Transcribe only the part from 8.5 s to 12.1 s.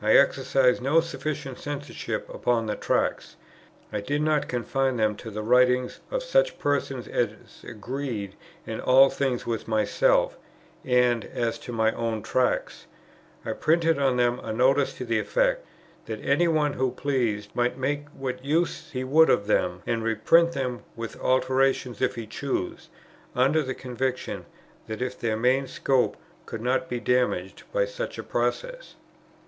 in all things with myself; and, as to my